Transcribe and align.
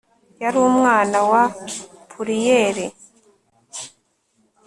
Yari 0.41 0.57
umwana 0.69 1.17
wa 1.31 1.43
Pourrières 2.11 2.83